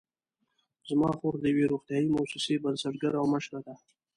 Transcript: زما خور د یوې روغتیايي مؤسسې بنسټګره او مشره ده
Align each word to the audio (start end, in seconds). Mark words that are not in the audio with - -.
زما 0.89 1.09
خور 1.17 1.33
د 1.39 1.45
یوې 1.51 1.65
روغتیايي 1.73 2.07
مؤسسې 2.15 2.55
بنسټګره 2.63 3.17
او 3.21 3.25
مشره 3.33 3.59
ده 3.65 3.73